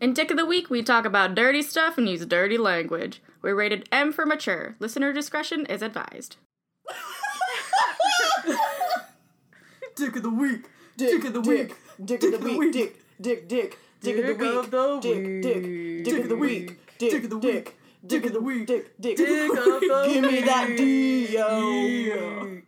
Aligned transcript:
In 0.00 0.12
Dick 0.12 0.30
of 0.30 0.36
the 0.36 0.46
Week, 0.46 0.70
we 0.70 0.84
talk 0.84 1.04
about 1.04 1.34
dirty 1.34 1.60
stuff 1.60 1.98
and 1.98 2.08
use 2.08 2.24
dirty 2.24 2.56
language. 2.56 3.20
We're 3.42 3.56
rated 3.56 3.88
M 3.90 4.12
for 4.12 4.24
mature. 4.24 4.76
Listener 4.78 5.12
discretion 5.12 5.66
is 5.66 5.82
advised. 5.82 6.36
Dick 9.96 10.14
of 10.14 10.22
the 10.22 10.30
week. 10.30 10.66
Dick, 10.96 11.24
of 11.24 11.32
the 11.32 11.40
dick, 11.40 11.68
week. 11.68 11.76
Dick 12.04 12.22
of 12.22 12.30
the 12.30 12.38
week. 12.38 12.72
Dick, 12.72 12.96
dick, 13.20 13.48
dick. 13.48 13.78
Dick 14.00 14.18
of 14.18 14.38
the 14.38 14.44
week. 14.44 15.02
Dick, 15.02 15.42
dick. 15.42 16.04
Dick 16.04 16.22
of 16.22 16.28
the 16.28 16.36
week. 16.36 16.78
Dick 16.98 17.24
of 17.24 17.30
the 17.30 17.38
week. 17.38 17.76
Dick 18.06 18.24
of 18.24 18.32
the 18.32 18.40
week. 18.40 18.66
Dick, 18.68 18.94
dick. 19.00 19.16
Dick 19.16 19.50
of 19.50 19.56
the 19.56 19.60
Week. 19.80 20.12
Give 20.14 20.22
me 20.22 20.40
that 20.42 20.74
D, 20.76 21.34
yo. 21.34 22.60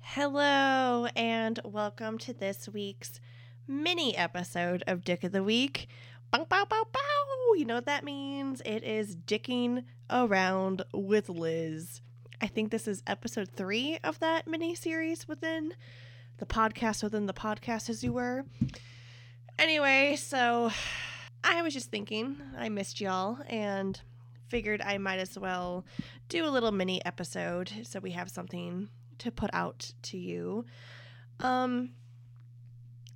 Hello, 0.00 1.06
and 1.14 1.60
welcome 1.62 2.16
to 2.16 2.32
this 2.32 2.66
week's 2.70 3.20
mini 3.68 4.16
episode 4.16 4.84
of 4.86 5.04
Dick 5.04 5.24
of 5.24 5.32
the 5.32 5.42
Week. 5.42 5.88
Bow, 6.30 6.44
bow, 6.44 6.64
bow, 6.64 6.84
bow. 6.92 7.54
You 7.56 7.64
know 7.64 7.76
what 7.76 7.86
that 7.86 8.04
means? 8.04 8.62
It 8.64 8.84
is 8.84 9.16
dicking 9.16 9.84
around 10.10 10.82
with 10.92 11.28
Liz. 11.28 12.00
I 12.40 12.46
think 12.46 12.70
this 12.70 12.86
is 12.86 13.02
episode 13.06 13.48
three 13.48 13.98
of 14.04 14.18
that 14.20 14.46
mini 14.46 14.74
series 14.74 15.26
within 15.26 15.74
the 16.38 16.46
podcast, 16.46 17.02
within 17.02 17.26
the 17.26 17.32
podcast, 17.32 17.88
as 17.88 18.04
you 18.04 18.12
were. 18.12 18.44
Anyway, 19.58 20.16
so 20.16 20.70
I 21.44 21.62
was 21.62 21.72
just 21.72 21.90
thinking, 21.90 22.36
I 22.56 22.68
missed 22.68 23.00
y'all, 23.00 23.38
and 23.48 24.00
figured 24.48 24.80
I 24.80 24.98
might 24.98 25.18
as 25.18 25.38
well 25.38 25.84
do 26.28 26.44
a 26.44 26.50
little 26.50 26.72
mini 26.72 27.04
episode 27.04 27.70
so 27.82 27.98
we 27.98 28.12
have 28.12 28.30
something 28.30 28.88
to 29.18 29.32
put 29.32 29.50
out 29.52 29.92
to 30.02 30.18
you. 30.18 30.66
Um 31.40 31.90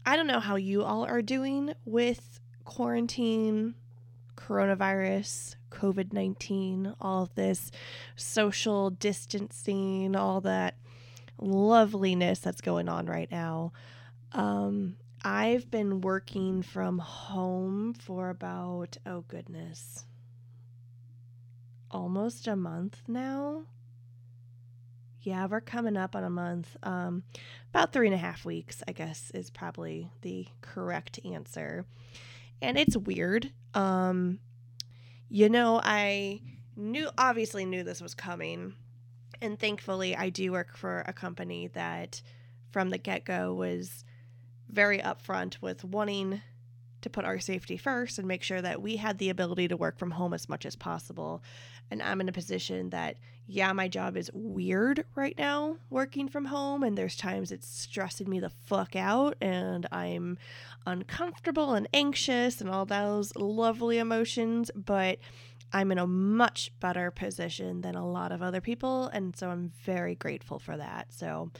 I 0.04 0.16
don't 0.16 0.26
know 0.26 0.40
how 0.40 0.56
you 0.56 0.82
all 0.82 1.04
are 1.04 1.22
doing 1.22 1.72
with 1.84 2.40
quarantine, 2.64 3.74
coronavirus, 4.36 5.56
COVID-19, 5.70 6.96
all 7.00 7.24
of 7.24 7.34
this 7.34 7.70
social 8.16 8.90
distancing, 8.90 10.16
all 10.16 10.40
that 10.42 10.76
loveliness 11.38 12.40
that's 12.40 12.60
going 12.60 12.88
on 12.88 13.06
right 13.06 13.30
now. 13.30 13.72
Um 14.32 14.96
I've 15.22 15.70
been 15.70 16.00
working 16.00 16.62
from 16.62 16.98
home 16.98 17.92
for 17.92 18.30
about 18.30 18.96
oh 19.04 19.24
goodness. 19.28 20.06
Almost 21.90 22.46
a 22.46 22.56
month 22.56 23.02
now. 23.06 23.64
Yeah, 25.22 25.46
we're 25.46 25.60
coming 25.60 25.96
up 25.96 26.16
on 26.16 26.24
a 26.24 26.30
month. 26.30 26.76
Um, 26.82 27.24
about 27.68 27.92
three 27.92 28.06
and 28.06 28.14
a 28.14 28.18
half 28.18 28.44
weeks, 28.44 28.82
I 28.88 28.92
guess, 28.92 29.30
is 29.34 29.50
probably 29.50 30.10
the 30.22 30.46
correct 30.62 31.20
answer. 31.24 31.84
And 32.62 32.78
it's 32.78 32.96
weird. 32.96 33.52
Um, 33.74 34.38
you 35.28 35.48
know, 35.48 35.80
I 35.82 36.40
knew, 36.74 37.10
obviously, 37.18 37.66
knew 37.66 37.84
this 37.84 38.00
was 38.00 38.14
coming. 38.14 38.74
And 39.42 39.58
thankfully, 39.58 40.16
I 40.16 40.30
do 40.30 40.52
work 40.52 40.76
for 40.76 41.04
a 41.06 41.12
company 41.12 41.68
that 41.68 42.22
from 42.70 42.90
the 42.90 42.98
get 42.98 43.24
go 43.24 43.52
was 43.52 44.04
very 44.70 44.98
upfront 44.98 45.60
with 45.60 45.84
wanting 45.84 46.40
to 47.02 47.10
put 47.10 47.24
our 47.24 47.38
safety 47.38 47.76
first 47.76 48.18
and 48.18 48.28
make 48.28 48.42
sure 48.42 48.60
that 48.62 48.82
we 48.82 48.96
had 48.96 49.18
the 49.18 49.30
ability 49.30 49.68
to 49.68 49.76
work 49.76 49.98
from 49.98 50.12
home 50.12 50.34
as 50.34 50.48
much 50.48 50.66
as 50.66 50.76
possible. 50.76 51.42
And 51.90 52.02
I'm 52.02 52.20
in 52.20 52.28
a 52.28 52.32
position 52.32 52.90
that, 52.90 53.16
yeah, 53.46 53.72
my 53.72 53.88
job 53.88 54.16
is 54.16 54.30
weird 54.32 55.04
right 55.14 55.36
now 55.36 55.76
working 55.88 56.28
from 56.28 56.44
home, 56.44 56.82
and 56.82 56.96
there's 56.96 57.16
times 57.16 57.50
it's 57.50 57.68
stressing 57.68 58.28
me 58.28 58.38
the 58.38 58.50
fuck 58.50 58.94
out, 58.94 59.36
and 59.40 59.86
I'm 59.90 60.38
uncomfortable 60.86 61.74
and 61.74 61.88
anxious 61.92 62.60
and 62.60 62.70
all 62.70 62.86
those 62.86 63.34
lovely 63.34 63.98
emotions, 63.98 64.70
but 64.74 65.18
I'm 65.72 65.92
in 65.92 65.98
a 65.98 66.06
much 66.06 66.72
better 66.80 67.10
position 67.10 67.80
than 67.80 67.94
a 67.94 68.08
lot 68.08 68.32
of 68.32 68.42
other 68.42 68.60
people, 68.60 69.06
and 69.08 69.36
so 69.36 69.50
I'm 69.50 69.70
very 69.84 70.14
grateful 70.14 70.58
for 70.58 70.76
that. 70.76 71.12
So, 71.12 71.50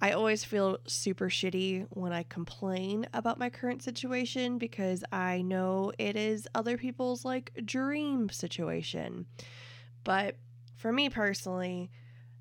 I 0.00 0.12
always 0.12 0.44
feel 0.44 0.78
super 0.86 1.28
shitty 1.28 1.86
when 1.90 2.12
I 2.12 2.24
complain 2.24 3.06
about 3.14 3.38
my 3.38 3.48
current 3.48 3.82
situation 3.82 4.58
because 4.58 5.02
I 5.12 5.42
know 5.42 5.92
it 5.98 6.16
is 6.16 6.46
other 6.54 6.76
people's 6.76 7.24
like 7.24 7.52
dream 7.64 8.28
situation. 8.28 9.26
But 10.02 10.36
for 10.76 10.92
me 10.92 11.08
personally, 11.08 11.90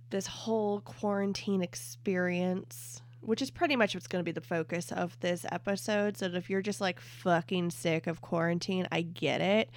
this 0.10 0.28
whole 0.28 0.82
quarantine 0.82 1.62
experience, 1.62 3.02
which 3.22 3.42
is 3.42 3.50
pretty 3.50 3.76
much 3.76 3.96
what's 3.96 4.08
going 4.08 4.20
to 4.20 4.26
be 4.26 4.34
the 4.34 4.42
focus 4.46 4.92
of 4.92 5.18
this 5.22 5.46
episode. 5.52 6.18
So 6.18 6.26
if 6.26 6.50
you're 6.50 6.62
just 6.62 6.82
like 6.82 7.00
fucking 7.00 7.72
sick 7.72 8.08
of 8.08 8.22
quarantine, 8.22 8.88
I 8.92 9.02
get 9.02 9.42
it. 9.42 9.70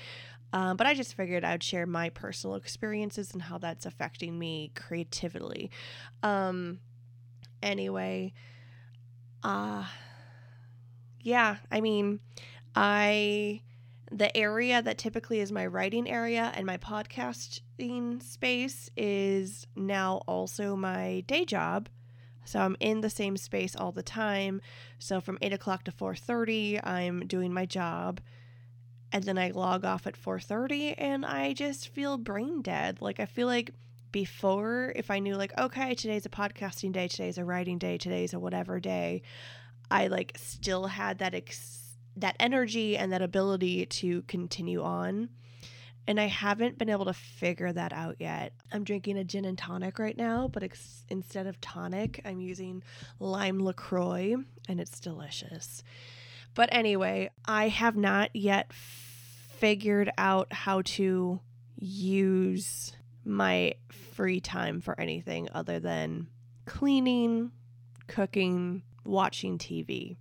Um, 0.53 0.77
but 0.77 0.87
I 0.87 0.95
just 0.95 1.15
figured 1.15 1.45
I'd 1.45 1.63
share 1.63 1.87
my 1.87 2.09
personal 2.11 2.57
experiences 2.57 3.33
and 3.33 3.43
how 3.43 3.59
that's 3.59 3.87
affecting 3.87 4.39
me 4.39 4.73
creatively. 4.75 5.71
Um, 6.23 6.81
anyway 7.67 8.33
uh 9.43 9.85
yeah 11.21 11.57
i 11.71 11.81
mean 11.81 12.21
i 12.75 13.61
the 14.11 14.35
area 14.37 14.81
that 14.81 14.99
typically 14.99 15.41
is 15.41 15.51
my 15.51 15.67
writing 15.67 16.09
area 16.09 16.53
and 16.55 16.65
my 16.65 16.77
podcasting 16.77 18.23
space 18.23 18.89
is 18.97 19.67
now 19.75 20.23
also 20.27 20.77
my 20.77 21.25
day 21.27 21.45
job. 21.45 21.89
So 22.45 22.61
i'm 22.61 22.77
in 22.79 23.01
the 23.01 23.11
same 23.11 23.37
space 23.37 23.75
all 23.75 23.93
the 23.93 24.03
time. 24.03 24.61
So 24.99 25.21
from 25.21 25.39
8 25.43 25.53
o'clock 25.53 25.85
to 25.85 25.93
4.30 25.93 26.87
i'm 26.87 27.27
doing 27.27 27.53
my 27.53 27.67
job 27.67 28.21
and 29.13 29.25
then 29.25 29.39
i 29.39 29.51
log 29.51 29.85
off 29.85 30.07
at 30.07 30.21
4.30 30.21 30.95
and 30.99 31.27
i 31.27 31.53
just 31.53 31.89
feel 31.89 32.17
brain 32.17 32.63
dead. 32.63 33.03
Like 33.03 33.19
i 33.19 33.27
feel 33.27 33.49
like 33.49 33.73
before 34.17 34.95
if 34.97 35.11
I 35.11 35.19
knew 35.19 35.35
like 35.35 35.53
okay 35.59 35.95
today's 35.95 36.25
a 36.25 36.31
podcasting 36.31 36.91
day 36.91 37.07
today's 37.07 37.37
a 37.37 37.45
writing 37.45 37.77
day 37.77 37.99
today's 37.99 38.33
a 38.33 38.39
whatever 38.39 38.81
day 38.81 39.21
I 39.91 40.07
like 40.07 40.33
still 40.39 40.87
had 40.87 41.19
that 41.19 41.35
ex- 41.35 41.99
that 42.17 42.35
energy 42.41 42.97
and 42.97 43.13
that 43.13 43.21
ability 43.21 43.85
to 43.85 44.23
continue 44.23 44.83
on 44.83 45.29
and 46.07 46.19
I 46.19 46.29
haven't 46.29 46.79
been 46.79 46.89
able 46.89 47.05
to 47.05 47.13
figure 47.13 47.71
that 47.71 47.93
out 47.93 48.17
yet. 48.19 48.55
I'm 48.73 48.85
drinking 48.85 49.19
a 49.19 49.25
gin 49.25 49.45
and 49.45 49.59
tonic 49.59 49.99
right 49.99 50.17
now, 50.17 50.49
but 50.49 50.63
ex- 50.63 51.05
instead 51.11 51.47
of 51.47 51.61
tonic, 51.61 52.23
I'm 52.25 52.41
using 52.41 52.83
lime 53.21 53.63
LaCroix 53.63 54.37
and 54.67 54.81
it's 54.81 54.99
delicious. 54.99 55.83
But 56.55 56.71
anyway, 56.73 57.29
I 57.45 57.69
have 57.69 57.97
not 57.97 58.31
yet 58.35 58.73
figured 58.73 60.11
out 60.17 60.55
how 60.55 60.81
to 60.83 61.41
use 61.79 62.96
my 63.27 63.75
free 63.91 64.41
time 64.41 64.81
for 64.81 64.99
anything 64.99 65.49
other 65.53 65.81
than 65.81 66.29
cleaning, 66.65 67.51
cooking, 68.07 68.83
watching 69.05 69.59
TV. 69.59 70.17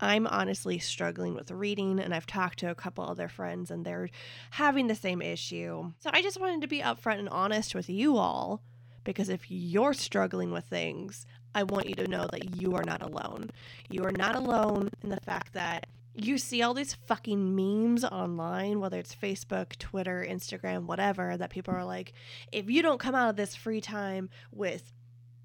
I'm 0.00 0.26
honestly 0.26 0.78
struggling 0.78 1.34
with 1.34 1.50
reading, 1.50 1.98
and 1.98 2.14
I've 2.14 2.26
talked 2.26 2.60
to 2.60 2.70
a 2.70 2.74
couple 2.74 3.04
other 3.04 3.28
friends, 3.28 3.70
and 3.70 3.84
they're 3.84 4.10
having 4.50 4.86
the 4.86 4.94
same 4.94 5.20
issue. 5.20 5.92
So 5.98 6.10
I 6.12 6.22
just 6.22 6.40
wanted 6.40 6.60
to 6.62 6.68
be 6.68 6.80
upfront 6.80 7.18
and 7.18 7.28
honest 7.28 7.74
with 7.74 7.90
you 7.90 8.16
all 8.16 8.62
because 9.04 9.28
if 9.28 9.50
you're 9.50 9.94
struggling 9.94 10.52
with 10.52 10.66
things, 10.66 11.26
I 11.54 11.64
want 11.64 11.88
you 11.88 11.94
to 11.96 12.06
know 12.06 12.28
that 12.30 12.60
you 12.60 12.74
are 12.74 12.84
not 12.84 13.02
alone. 13.02 13.50
You 13.90 14.04
are 14.04 14.12
not 14.12 14.36
alone 14.36 14.90
in 15.02 15.08
the 15.08 15.20
fact 15.20 15.54
that 15.54 15.86
you 16.20 16.38
see 16.38 16.62
all 16.62 16.74
these 16.74 16.94
fucking 16.94 17.54
memes 17.54 18.04
online, 18.04 18.80
whether 18.80 18.98
it's 18.98 19.14
Facebook, 19.14 19.76
Twitter, 19.78 20.26
Instagram, 20.28 20.86
whatever, 20.86 21.36
that 21.36 21.50
people 21.50 21.74
are 21.74 21.84
like, 21.84 22.12
if 22.50 22.68
you 22.68 22.82
don't 22.82 23.00
come 23.00 23.14
out 23.14 23.30
of 23.30 23.36
this 23.36 23.54
free 23.54 23.80
time 23.80 24.28
with 24.50 24.92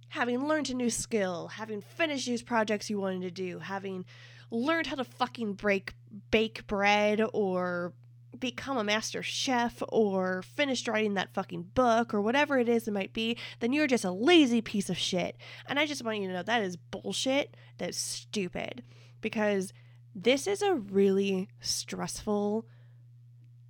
having 0.10 0.48
learned 0.48 0.70
a 0.70 0.74
new 0.74 0.90
skill, 0.90 1.48
having 1.48 1.82
finished 1.82 2.28
these 2.28 2.44
projects 2.44 2.90
you 2.90 3.00
wanted 3.00 3.22
to 3.22 3.32
do, 3.32 3.60
having 3.60 4.06
learned 4.52 4.88
how 4.88 4.96
to 4.96 5.04
fucking 5.04 5.54
break 5.54 5.94
bake 6.32 6.66
bread 6.68 7.22
or 7.34 7.94
become 8.40 8.78
a 8.78 8.84
master 8.84 9.22
chef 9.24 9.82
or 9.90 10.42
finished 10.42 10.88
writing 10.88 11.14
that 11.14 11.34
fucking 11.34 11.64
book 11.76 12.14
or 12.14 12.22
whatever 12.22 12.58
it 12.58 12.68
is 12.68 12.88
it 12.88 12.92
might 12.92 13.14
be, 13.14 13.38
then 13.60 13.74
you're 13.74 13.88
just 13.88 14.06
a 14.06 14.12
lazy 14.12 14.62
piece 14.62 14.90
of 14.90 14.98
shit. 14.98 15.38
And 15.68 15.80
I 15.80 15.86
just 15.86 16.04
want 16.04 16.20
you 16.20 16.28
to 16.28 16.34
know 16.34 16.44
that 16.44 16.64
is 16.64 16.78
bullshit. 16.78 17.56
That's 17.78 17.98
stupid. 17.98 18.84
Because 19.22 19.72
this 20.16 20.48
is 20.48 20.62
a 20.62 20.76
really 20.76 21.50
stressful 21.60 22.66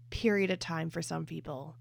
period 0.10 0.52
of 0.52 0.60
time 0.60 0.90
for 0.90 1.02
some 1.02 1.26
people. 1.26 1.76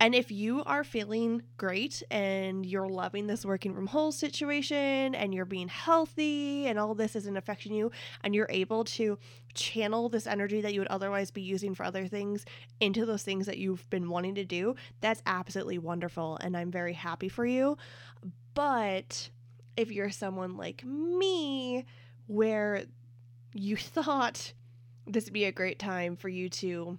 And 0.00 0.14
if 0.14 0.30
you 0.30 0.62
are 0.64 0.84
feeling 0.84 1.42
great 1.56 2.02
and 2.10 2.66
you're 2.66 2.88
loving 2.88 3.26
this 3.26 3.46
working 3.46 3.74
from 3.74 3.86
home 3.86 4.12
situation 4.12 5.14
and 5.14 5.32
you're 5.32 5.44
being 5.44 5.68
healthy 5.68 6.66
and 6.66 6.78
all 6.78 6.94
this 6.94 7.14
isn't 7.14 7.36
affecting 7.36 7.72
you 7.72 7.90
and 8.22 8.34
you're 8.34 8.50
able 8.50 8.84
to 8.84 9.18
channel 9.54 10.08
this 10.08 10.26
energy 10.26 10.60
that 10.60 10.74
you 10.74 10.80
would 10.80 10.88
otherwise 10.88 11.30
be 11.30 11.42
using 11.42 11.74
for 11.74 11.84
other 11.84 12.08
things 12.08 12.44
into 12.80 13.06
those 13.06 13.22
things 13.22 13.46
that 13.46 13.56
you've 13.56 13.88
been 13.88 14.10
wanting 14.10 14.34
to 14.34 14.44
do, 14.44 14.74
that's 15.00 15.22
absolutely 15.26 15.78
wonderful. 15.78 16.38
And 16.42 16.56
I'm 16.56 16.72
very 16.72 16.92
happy 16.92 17.28
for 17.28 17.46
you. 17.46 17.78
But 18.52 19.30
if 19.76 19.90
you're 19.90 20.10
someone 20.10 20.56
like 20.56 20.84
me, 20.84 21.86
where 22.26 22.84
you 23.54 23.76
thought 23.76 24.52
this 25.06 25.24
would 25.24 25.32
be 25.32 25.44
a 25.44 25.52
great 25.52 25.78
time 25.78 26.16
for 26.16 26.28
you 26.28 26.48
to 26.48 26.98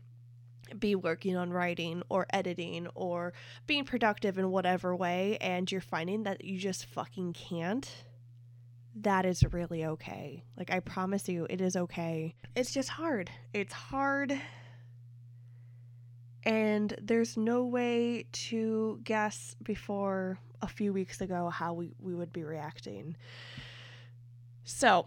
be 0.80 0.96
working 0.96 1.36
on 1.36 1.52
writing 1.52 2.02
or 2.10 2.25
editing 2.31 2.88
or 2.96 3.34
being 3.68 3.86
productive 3.86 4.40
in 4.40 4.50
whatever 4.50 4.96
way 4.96 5.38
and 5.40 5.72
you're 5.72 5.81
finding 5.81 6.24
that 6.24 6.44
you 6.44 6.57
just 6.57 6.86
fucking 6.86 7.34
can't, 7.34 8.06
that 8.96 9.25
is 9.25 9.44
really 9.52 9.86
okay. 9.86 10.44
Like, 10.57 10.72
I 10.72 10.80
promise 10.80 11.28
you, 11.28 11.46
it 11.50 11.62
is 11.62 11.75
okay. 11.75 12.34
It's 12.56 12.74
just 12.74 12.90
hard. 12.90 13.30
It's 13.54 13.74
hard. 13.74 14.40
And 16.44 16.96
there's 17.01 17.36
no 17.36 17.66
way 17.66 18.25
to 18.31 19.00
guess 19.04 19.56
before 19.62 20.40
a 20.62 20.68
few 20.68 20.94
weeks 20.94 21.19
ago 21.19 21.50
how 21.50 21.74
we, 21.74 21.92
we 22.00 22.16
would 22.16 22.31
be 22.31 22.44
reacting. 22.44 23.18
So, 24.63 25.06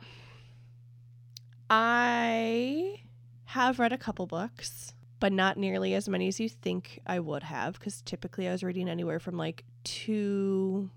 I 1.70 3.00
have 3.44 3.78
read 3.78 3.92
a 3.92 3.98
couple 3.98 4.26
books, 4.26 4.94
but 5.20 5.32
not 5.32 5.56
nearly 5.56 5.94
as 5.94 6.08
many 6.08 6.28
as 6.28 6.40
you 6.40 6.48
think 6.48 7.00
I 7.06 7.18
would 7.18 7.42
have, 7.42 7.74
because 7.74 8.02
typically 8.02 8.48
I 8.48 8.52
was 8.52 8.62
reading 8.62 8.88
anywhere 8.88 9.18
from 9.20 9.36
like 9.36 9.64
two, 9.84 10.90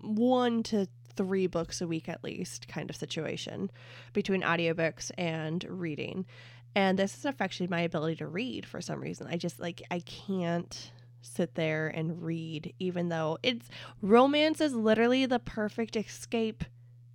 one 0.00 0.62
to 0.64 0.86
three 1.14 1.46
books 1.46 1.80
a 1.80 1.86
week 1.86 2.08
at 2.08 2.24
least 2.24 2.68
kind 2.68 2.88
of 2.88 2.96
situation 2.96 3.70
between 4.12 4.42
audiobooks 4.42 5.10
and 5.18 5.64
reading. 5.68 6.24
And 6.74 6.98
this 6.98 7.14
has 7.14 7.24
affected 7.26 7.68
my 7.68 7.80
ability 7.80 8.16
to 8.16 8.26
read 8.26 8.64
for 8.64 8.80
some 8.80 9.00
reason. 9.00 9.26
I 9.30 9.36
just 9.36 9.60
like, 9.60 9.82
I 9.90 10.00
can't 10.00 10.92
sit 11.20 11.54
there 11.54 11.88
and 11.88 12.22
read, 12.22 12.74
even 12.78 13.08
though 13.08 13.38
it's 13.42 13.68
romance 14.00 14.60
is 14.60 14.74
literally 14.74 15.26
the 15.26 15.38
perfect 15.38 15.96
escape 15.96 16.64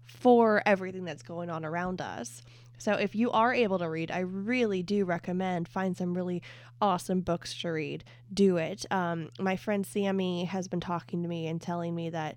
for 0.05 0.61
everything 0.65 1.05
that's 1.05 1.23
going 1.23 1.49
on 1.49 1.65
around 1.65 2.01
us. 2.01 2.41
So 2.77 2.93
if 2.93 3.15
you 3.15 3.31
are 3.31 3.53
able 3.53 3.79
to 3.79 3.89
read, 3.89 4.11
I 4.11 4.19
really 4.19 4.83
do 4.83 5.05
recommend 5.05 5.67
find 5.67 5.97
some 5.97 6.13
really 6.13 6.41
awesome 6.81 7.21
books 7.21 7.59
to 7.61 7.69
read. 7.69 8.03
Do 8.33 8.57
it. 8.57 8.85
Um, 8.91 9.29
my 9.39 9.55
friend 9.55 9.85
Sammy 9.85 10.45
has 10.45 10.67
been 10.67 10.79
talking 10.79 11.23
to 11.23 11.29
me 11.29 11.47
and 11.47 11.61
telling 11.61 11.95
me 11.95 12.09
that 12.11 12.35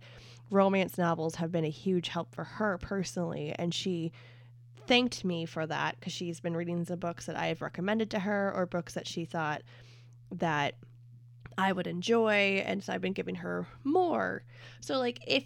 romance 0.51 0.99
novels 0.99 1.37
have 1.37 1.53
been 1.53 1.65
a 1.65 1.71
huge 1.71 2.09
help 2.09 2.35
for 2.35 2.45
her 2.45 2.79
personally, 2.79 3.55
and 3.59 3.73
she 3.73 4.13
thanked 4.87 5.25
me 5.25 5.47
for 5.47 5.67
that 5.67 5.97
because 5.99 6.13
she's 6.13 6.41
been 6.41 6.57
reading 6.57 6.83
the 6.83 6.97
books 6.97 7.27
that 7.27 7.37
I 7.37 7.47
have 7.47 7.63
recommended 7.63 8.11
to 8.11 8.19
her 8.21 8.53
or 8.55 8.67
books 8.67 8.95
that 8.95 9.07
she 9.07 9.25
thought 9.25 9.63
that 10.33 10.75
I 11.57 11.73
would 11.73 11.87
enjoy, 11.87 12.63
and 12.67 12.83
so 12.83 12.93
I've 12.93 13.01
been 13.01 13.13
giving 13.13 13.37
her 13.37 13.67
more. 13.85 14.43
So 14.81 14.99
like 14.99 15.21
if 15.27 15.45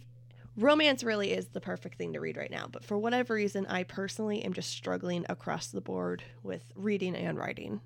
romance 0.57 1.03
really 1.05 1.33
is 1.33 1.49
the 1.49 1.61
perfect 1.61 1.99
thing 1.99 2.13
to 2.13 2.21
read 2.21 2.37
right 2.37 2.51
now. 2.51 2.67
But 2.71 2.85
for 2.85 2.99
whatever 2.99 3.35
reason, 3.35 3.67
I 3.67 3.83
personally 3.83 4.45
am 4.45 4.53
just 4.53 4.71
struggling 4.71 5.25
across 5.29 5.69
the 5.69 5.81
board 5.81 6.23
with 6.43 6.73
reading 6.75 7.15
and 7.17 7.39
writing. 7.39 7.81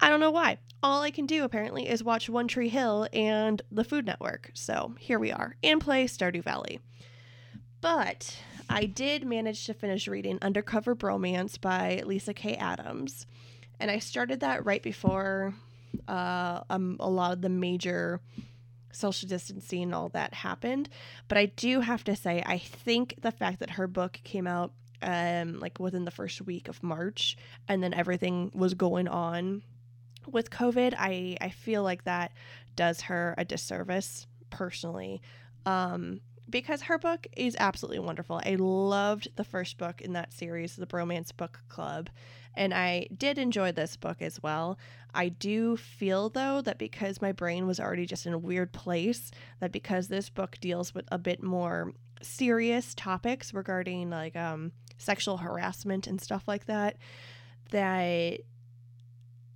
I 0.00 0.08
don't 0.08 0.20
know 0.20 0.30
why. 0.30 0.58
All 0.82 1.02
I 1.02 1.12
can 1.12 1.26
do 1.26 1.44
apparently 1.44 1.88
is 1.88 2.02
watch 2.02 2.28
One 2.28 2.48
Tree 2.48 2.68
Hill 2.68 3.06
and 3.12 3.62
the 3.70 3.84
Food 3.84 4.04
Network. 4.04 4.50
So 4.54 4.94
here 4.98 5.18
we 5.18 5.30
are 5.30 5.54
and 5.62 5.80
play 5.80 6.06
Stardew 6.06 6.42
Valley. 6.42 6.80
But 7.80 8.36
I 8.68 8.86
did 8.86 9.24
manage 9.24 9.64
to 9.66 9.74
finish 9.74 10.08
reading 10.08 10.38
Undercover 10.42 10.96
Bromance 10.96 11.60
by 11.60 12.02
Lisa 12.04 12.34
Kay 12.34 12.56
Adams. 12.56 13.26
And 13.78 13.90
I 13.90 13.98
started 13.98 14.40
that 14.40 14.64
right 14.64 14.82
before 14.82 15.54
uh, 16.08 16.62
um, 16.70 16.96
a 17.00 17.08
lot 17.08 17.32
of 17.32 17.42
the 17.42 17.48
major 17.48 18.20
social 18.92 19.28
distancing 19.28 19.82
and 19.82 19.94
all 19.94 20.08
that 20.10 20.34
happened. 20.34 20.88
But 21.28 21.38
I 21.38 21.46
do 21.46 21.80
have 21.80 22.04
to 22.04 22.14
say, 22.14 22.42
I 22.46 22.58
think 22.58 23.16
the 23.20 23.32
fact 23.32 23.58
that 23.60 23.70
her 23.70 23.86
book 23.86 24.20
came 24.22 24.46
out 24.46 24.72
um, 25.02 25.58
like 25.58 25.80
within 25.80 26.04
the 26.04 26.10
first 26.10 26.40
week 26.42 26.68
of 26.68 26.82
March 26.82 27.36
and 27.68 27.82
then 27.82 27.92
everything 27.92 28.52
was 28.54 28.74
going 28.74 29.08
on 29.08 29.62
with 30.30 30.50
COVID, 30.50 30.94
I, 30.96 31.36
I 31.40 31.48
feel 31.50 31.82
like 31.82 32.04
that 32.04 32.32
does 32.76 33.02
her 33.02 33.34
a 33.36 33.44
disservice 33.44 34.26
personally. 34.50 35.20
Um, 35.66 36.20
because 36.52 36.82
her 36.82 36.98
book 36.98 37.26
is 37.36 37.56
absolutely 37.58 37.98
wonderful. 37.98 38.40
I 38.44 38.54
loved 38.54 39.34
the 39.34 39.42
first 39.42 39.78
book 39.78 40.00
in 40.00 40.12
that 40.12 40.32
series, 40.32 40.76
the 40.76 40.86
Bromance 40.86 41.36
Book 41.36 41.60
Club, 41.68 42.10
and 42.54 42.72
I 42.72 43.08
did 43.16 43.38
enjoy 43.38 43.72
this 43.72 43.96
book 43.96 44.22
as 44.22 44.40
well. 44.42 44.78
I 45.14 45.30
do 45.30 45.76
feel 45.76 46.28
though 46.28 46.60
that 46.60 46.78
because 46.78 47.20
my 47.20 47.32
brain 47.32 47.66
was 47.66 47.80
already 47.80 48.06
just 48.06 48.26
in 48.26 48.34
a 48.34 48.38
weird 48.38 48.72
place, 48.72 49.32
that 49.60 49.72
because 49.72 50.06
this 50.06 50.30
book 50.30 50.58
deals 50.60 50.94
with 50.94 51.06
a 51.10 51.18
bit 51.18 51.42
more 51.42 51.92
serious 52.20 52.94
topics 52.94 53.52
regarding 53.52 54.08
like 54.10 54.36
um 54.36 54.70
sexual 54.98 55.38
harassment 55.38 56.06
and 56.06 56.20
stuff 56.20 56.46
like 56.46 56.66
that, 56.66 56.96
that 57.70 58.40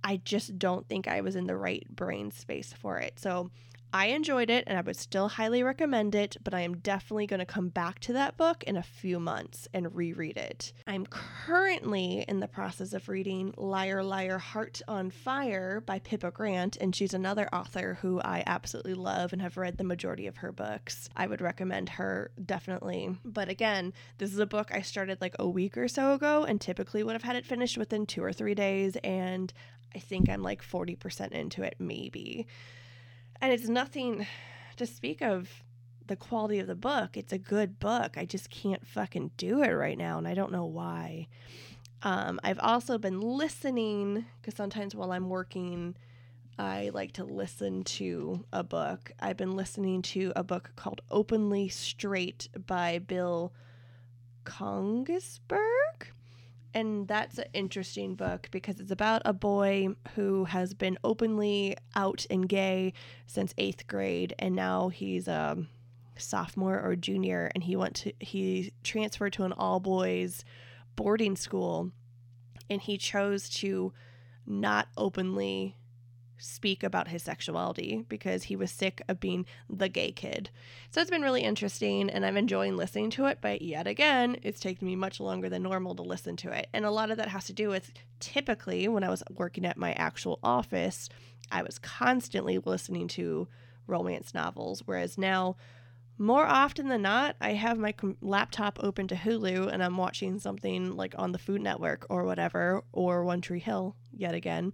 I 0.03 0.17
just 0.23 0.57
don't 0.57 0.87
think 0.87 1.07
I 1.07 1.21
was 1.21 1.35
in 1.35 1.47
the 1.47 1.55
right 1.55 1.87
brain 1.89 2.31
space 2.31 2.73
for 2.73 2.97
it. 2.97 3.19
So 3.19 3.51
I 3.93 4.07
enjoyed 4.07 4.49
it 4.49 4.65
and 4.67 4.77
I 4.77 4.81
would 4.81 4.97
still 4.97 5.29
highly 5.29 5.63
recommend 5.63 6.13
it, 6.13 6.37
but 6.43 6.53
I 6.53 6.61
am 6.61 6.77
definitely 6.77 7.25
going 7.25 7.39
to 7.39 7.45
come 7.45 7.69
back 7.69 7.99
to 8.01 8.13
that 8.13 8.37
book 8.37 8.63
in 8.63 8.75
a 8.75 8.83
few 8.83 9.19
months 9.19 9.67
and 9.73 9.95
reread 9.95 10.37
it. 10.37 10.73
I'm 10.85 11.05
currently 11.05 12.25
in 12.27 12.39
the 12.39 12.47
process 12.47 12.93
of 12.93 13.07
reading 13.07 13.53
Liar 13.57 14.03
Liar 14.03 14.37
Heart 14.37 14.81
on 14.87 15.09
Fire 15.09 15.81
by 15.81 15.99
Pippa 15.99 16.31
Grant, 16.31 16.77
and 16.77 16.95
she's 16.95 17.13
another 17.13 17.47
author 17.53 17.97
who 18.01 18.19
I 18.21 18.43
absolutely 18.45 18.93
love 18.93 19.31
and 19.33 19.41
have 19.41 19.57
read 19.57 19.77
the 19.77 19.83
majority 19.83 20.27
of 20.27 20.37
her 20.37 20.51
books. 20.51 21.09
I 21.15 21.27
would 21.27 21.41
recommend 21.41 21.89
her 21.89 22.31
definitely. 22.45 23.15
But 23.23 23.49
again, 23.49 23.93
this 24.17 24.33
is 24.33 24.39
a 24.39 24.45
book 24.45 24.69
I 24.71 24.81
started 24.81 25.21
like 25.21 25.35
a 25.39 25.47
week 25.47 25.77
or 25.77 25.87
so 25.87 26.13
ago 26.13 26.43
and 26.43 26.59
typically 26.59 27.03
would 27.03 27.13
have 27.13 27.23
had 27.23 27.35
it 27.35 27.45
finished 27.45 27.77
within 27.77 28.05
two 28.05 28.23
or 28.23 28.33
three 28.33 28.55
days, 28.55 28.97
and 28.97 29.53
I 29.95 29.99
think 29.99 30.29
I'm 30.29 30.43
like 30.43 30.61
40% 30.61 31.31
into 31.31 31.63
it, 31.63 31.75
maybe. 31.79 32.47
And 33.41 33.51
it's 33.53 33.67
nothing 33.67 34.25
to 34.77 34.85
speak 34.85 35.21
of 35.21 35.63
the 36.07 36.15
quality 36.15 36.59
of 36.59 36.67
the 36.67 36.75
book. 36.75 37.17
It's 37.17 37.33
a 37.33 37.37
good 37.37 37.79
book. 37.79 38.17
I 38.17 38.25
just 38.25 38.49
can't 38.49 38.85
fucking 38.87 39.31
do 39.37 39.61
it 39.61 39.71
right 39.71 39.97
now, 39.97 40.17
and 40.17 40.27
I 40.27 40.33
don't 40.33 40.51
know 40.51 40.65
why. 40.65 41.27
Um, 42.03 42.39
I've 42.43 42.59
also 42.59 42.97
been 42.97 43.19
listening 43.19 44.25
because 44.41 44.55
sometimes 44.55 44.95
while 44.95 45.11
I'm 45.11 45.29
working, 45.29 45.95
I 46.57 46.91
like 46.93 47.13
to 47.13 47.23
listen 47.23 47.83
to 47.83 48.45
a 48.53 48.63
book. 48.63 49.11
I've 49.19 49.37
been 49.37 49.55
listening 49.55 50.01
to 50.03 50.31
a 50.35 50.43
book 50.43 50.71
called 50.75 51.01
Openly 51.11 51.69
Straight 51.69 52.49
by 52.65 52.99
Bill 52.99 53.53
Konigsberg 54.45 56.07
and 56.77 57.07
that's 57.07 57.39
an 57.39 57.45
interesting 57.53 58.13
book 58.13 58.49
because 58.51 58.79
it's 58.79 58.91
about 58.91 59.23
a 59.25 59.33
boy 59.33 59.87
who 60.13 60.45
has 60.45 60.75
been 60.75 60.95
openly 61.03 61.75
out 61.95 62.27
and 62.29 62.47
gay 62.47 62.93
since 63.25 63.51
eighth 63.57 63.87
grade, 63.87 64.35
and 64.37 64.55
now 64.55 64.89
he's 64.89 65.27
a 65.27 65.57
sophomore 66.17 66.79
or 66.79 66.95
junior, 66.95 67.49
and 67.55 67.63
he 67.63 67.75
went 67.75 67.95
to 67.95 68.13
he 68.19 68.71
transferred 68.83 69.33
to 69.33 69.43
an 69.43 69.53
all 69.53 69.79
boys 69.79 70.45
boarding 70.95 71.35
school, 71.35 71.91
and 72.69 72.79
he 72.79 72.99
chose 72.99 73.49
to 73.49 73.91
not 74.45 74.87
openly 74.97 75.75
speak 76.37 76.83
about 76.83 77.07
his 77.07 77.23
sexuality 77.23 78.05
because 78.07 78.43
he 78.43 78.55
was 78.55 78.71
sick 78.71 79.01
of 79.07 79.19
being 79.19 79.45
the 79.69 79.89
gay 79.89 80.11
kid. 80.11 80.49
So 80.91 81.01
it's 81.01 81.09
been 81.09 81.21
really 81.21 81.43
interesting 81.43 82.09
and 82.09 82.25
I'm 82.25 82.37
enjoying 82.37 82.77
listening 82.77 83.09
to 83.11 83.25
it, 83.25 83.39
but 83.41 83.61
yet 83.61 83.87
again, 83.87 84.37
it's 84.43 84.59
taken 84.59 84.87
me 84.87 84.95
much 84.95 85.19
longer 85.19 85.49
than 85.49 85.63
normal 85.63 85.95
to 85.95 86.03
listen 86.03 86.35
to 86.37 86.51
it. 86.51 86.67
And 86.73 86.85
a 86.85 86.91
lot 86.91 87.11
of 87.11 87.17
that 87.17 87.29
has 87.29 87.45
to 87.45 87.53
do 87.53 87.69
with 87.69 87.91
typically 88.19 88.87
when 88.87 89.03
I 89.03 89.09
was 89.09 89.23
working 89.35 89.65
at 89.65 89.77
my 89.77 89.93
actual 89.93 90.39
office, 90.43 91.09
I 91.51 91.63
was 91.63 91.79
constantly 91.79 92.57
listening 92.57 93.07
to 93.09 93.47
romance 93.87 94.33
novels, 94.33 94.83
whereas 94.85 95.17
now 95.17 95.55
more 96.19 96.47
often 96.47 96.87
than 96.87 97.03
not, 97.03 97.35
I 97.39 97.53
have 97.53 97.77
my 97.77 97.93
laptop 98.21 98.79
open 98.81 99.07
to 99.09 99.15
Hulu 99.15 99.71
and 99.71 99.83
I'm 99.83 99.97
watching 99.97 100.39
something 100.39 100.95
like 100.95 101.13
on 101.17 101.31
the 101.31 101.37
Food 101.37 101.61
Network 101.61 102.07
or 102.09 102.23
whatever, 102.23 102.83
or 102.91 103.23
One 103.23 103.39
Tree 103.39 103.59
Hill 103.59 103.95
yet 104.11 104.33
again 104.33 104.73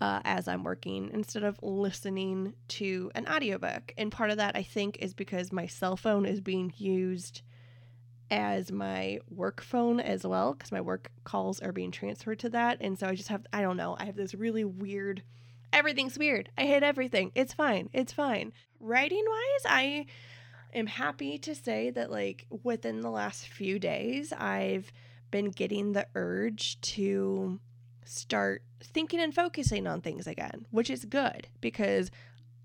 uh, 0.00 0.20
as 0.24 0.46
I'm 0.48 0.64
working 0.64 1.10
instead 1.12 1.42
of 1.42 1.58
listening 1.62 2.54
to 2.68 3.10
an 3.14 3.26
audiobook. 3.28 3.92
And 3.96 4.12
part 4.12 4.30
of 4.30 4.36
that, 4.36 4.56
I 4.56 4.62
think, 4.62 4.98
is 5.00 5.14
because 5.14 5.52
my 5.52 5.66
cell 5.66 5.96
phone 5.96 6.24
is 6.24 6.40
being 6.40 6.72
used 6.76 7.42
as 8.30 8.70
my 8.70 9.18
work 9.30 9.62
phone 9.62 10.00
as 10.00 10.26
well, 10.26 10.52
because 10.52 10.70
my 10.70 10.80
work 10.80 11.10
calls 11.24 11.60
are 11.60 11.72
being 11.72 11.90
transferred 11.90 12.38
to 12.40 12.50
that. 12.50 12.78
And 12.80 12.98
so 12.98 13.06
I 13.08 13.14
just 13.14 13.28
have, 13.28 13.46
I 13.52 13.62
don't 13.62 13.76
know, 13.76 13.96
I 13.98 14.04
have 14.04 14.16
this 14.16 14.34
really 14.34 14.64
weird, 14.64 15.22
everything's 15.72 16.18
weird. 16.18 16.50
I 16.58 16.66
hate 16.66 16.82
everything. 16.82 17.32
It's 17.34 17.54
fine. 17.54 17.88
It's 17.92 18.12
fine. 18.12 18.52
Writing 18.80 19.24
wise, 19.26 19.72
I 19.72 20.06
am 20.74 20.86
happy 20.86 21.38
to 21.38 21.54
say 21.54 21.90
that, 21.90 22.10
like, 22.10 22.46
within 22.62 23.00
the 23.00 23.10
last 23.10 23.48
few 23.48 23.78
days, 23.78 24.32
I've 24.32 24.92
been 25.30 25.50
getting 25.50 25.92
the 25.92 26.06
urge 26.14 26.80
to 26.82 27.58
start 28.08 28.62
thinking 28.82 29.20
and 29.20 29.34
focusing 29.34 29.86
on 29.86 30.00
things 30.00 30.26
again, 30.26 30.66
which 30.70 30.90
is 30.90 31.04
good 31.04 31.48
because 31.60 32.10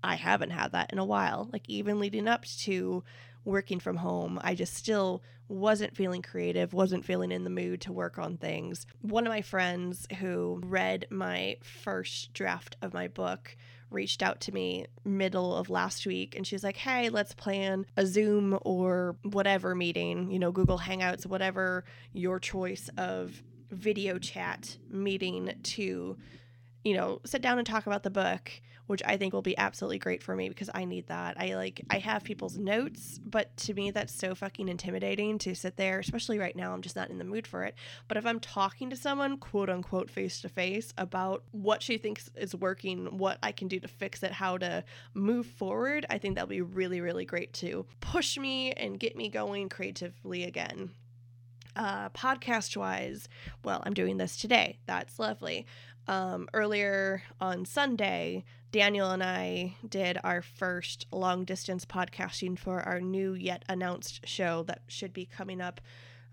I 0.02 0.16
haven't 0.16 0.50
had 0.50 0.72
that 0.72 0.92
in 0.92 0.98
a 0.98 1.04
while. 1.04 1.48
Like, 1.52 1.64
even 1.68 2.00
leading 2.00 2.28
up 2.28 2.44
to 2.62 3.04
working 3.44 3.78
from 3.78 3.96
home. 3.96 4.40
I 4.42 4.54
just 4.54 4.74
still 4.74 5.22
wasn't 5.48 5.96
feeling 5.96 6.22
creative, 6.22 6.72
wasn't 6.72 7.04
feeling 7.04 7.30
in 7.30 7.44
the 7.44 7.50
mood 7.50 7.82
to 7.82 7.92
work 7.92 8.18
on 8.18 8.36
things. 8.38 8.86
One 9.02 9.26
of 9.26 9.30
my 9.30 9.42
friends 9.42 10.06
who 10.18 10.60
read 10.64 11.06
my 11.10 11.58
first 11.62 12.32
draft 12.32 12.76
of 12.80 12.94
my 12.94 13.08
book 13.08 13.56
reached 13.90 14.22
out 14.22 14.40
to 14.40 14.52
me 14.52 14.86
middle 15.04 15.54
of 15.54 15.70
last 15.70 16.06
week 16.06 16.34
and 16.34 16.46
she's 16.46 16.64
like, 16.64 16.76
"Hey, 16.76 17.10
let's 17.10 17.34
plan 17.34 17.84
a 17.96 18.06
Zoom 18.06 18.58
or 18.62 19.16
whatever 19.22 19.74
meeting, 19.74 20.30
you 20.30 20.38
know, 20.38 20.50
Google 20.50 20.78
Hangouts, 20.78 21.26
whatever 21.26 21.84
your 22.12 22.40
choice 22.40 22.88
of 22.96 23.42
video 23.74 24.18
chat 24.18 24.76
meeting 24.90 25.52
to 25.62 26.16
you 26.84 26.94
know, 26.94 27.18
sit 27.24 27.40
down 27.40 27.58
and 27.58 27.66
talk 27.66 27.86
about 27.86 28.02
the 28.02 28.10
book, 28.10 28.52
which 28.86 29.02
I 29.06 29.16
think 29.16 29.32
will 29.32 29.40
be 29.40 29.56
absolutely 29.56 29.98
great 29.98 30.22
for 30.22 30.36
me 30.36 30.50
because 30.50 30.68
I 30.74 30.84
need 30.84 31.06
that. 31.06 31.40
I 31.40 31.54
like 31.54 31.80
I 31.88 31.98
have 31.98 32.22
people's 32.22 32.58
notes, 32.58 33.18
but 33.24 33.56
to 33.58 33.74
me 33.74 33.90
that's 33.90 34.14
so 34.14 34.34
fucking 34.34 34.68
intimidating 34.68 35.38
to 35.38 35.54
sit 35.54 35.78
there, 35.78 35.98
especially 35.98 36.38
right 36.38 36.54
now. 36.54 36.74
I'm 36.74 36.82
just 36.82 36.94
not 36.94 37.08
in 37.08 37.16
the 37.16 37.24
mood 37.24 37.46
for 37.46 37.64
it. 37.64 37.74
But 38.06 38.18
if 38.18 38.26
I'm 38.26 38.38
talking 38.38 38.90
to 38.90 38.96
someone, 38.96 39.38
quote 39.38 39.70
unquote, 39.70 40.10
face 40.10 40.42
to 40.42 40.50
face 40.50 40.92
about 40.98 41.42
what 41.52 41.82
she 41.82 41.96
thinks 41.96 42.30
is 42.36 42.54
working, 42.54 43.16
what 43.16 43.38
I 43.42 43.52
can 43.52 43.68
do 43.68 43.80
to 43.80 43.88
fix 43.88 44.22
it, 44.22 44.32
how 44.32 44.58
to 44.58 44.84
move 45.14 45.46
forward, 45.46 46.04
I 46.10 46.18
think 46.18 46.34
that'll 46.34 46.48
be 46.48 46.60
really, 46.60 47.00
really 47.00 47.24
great 47.24 47.54
to 47.54 47.86
push 48.00 48.36
me 48.36 48.72
and 48.72 49.00
get 49.00 49.16
me 49.16 49.30
going 49.30 49.70
creatively 49.70 50.44
again. 50.44 50.90
Uh, 51.76 52.08
podcast 52.10 52.76
wise, 52.76 53.28
well, 53.64 53.82
I'm 53.84 53.94
doing 53.94 54.16
this 54.16 54.36
today. 54.36 54.78
That's 54.86 55.18
lovely 55.18 55.66
um, 56.06 56.48
earlier 56.52 57.22
on 57.40 57.64
Sunday, 57.64 58.44
Daniel 58.72 59.10
and 59.10 59.22
I 59.22 59.76
did 59.88 60.18
our 60.24 60.42
first 60.42 61.06
long 61.12 61.44
distance 61.44 61.84
podcasting 61.84 62.58
for 62.58 62.80
our 62.80 63.00
new 63.00 63.34
yet 63.34 63.64
announced 63.68 64.26
show 64.26 64.64
that 64.64 64.82
should 64.88 65.12
be 65.12 65.26
coming 65.26 65.60
up 65.60 65.80